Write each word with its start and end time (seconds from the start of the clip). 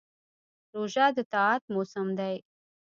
روژه 0.73 1.07
د 1.15 1.17
طاعت 1.33 1.63
موسم 1.73 2.07
دی. 2.19 2.35